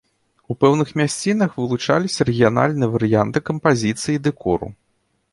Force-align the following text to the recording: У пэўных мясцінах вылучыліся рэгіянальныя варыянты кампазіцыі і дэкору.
У 0.51 0.53
пэўных 0.63 0.89
мясцінах 1.01 1.51
вылучыліся 1.59 2.25
рэгіянальныя 2.29 2.89
варыянты 2.95 3.43
кампазіцыі 3.51 4.13
і 4.15 4.23
дэкору. 4.29 4.71